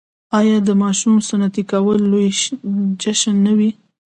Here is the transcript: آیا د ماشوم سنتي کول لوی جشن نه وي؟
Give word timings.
آیا 0.39 0.57
د 0.67 0.69
ماشوم 0.81 1.15
سنتي 1.29 1.63
کول 1.71 1.97
لوی 2.11 2.29
جشن 3.01 3.35
نه 3.45 3.53
وي؟ 3.57 3.69